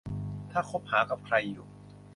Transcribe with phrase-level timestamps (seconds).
[0.51, 1.67] ถ้าคบหากับใครอยู่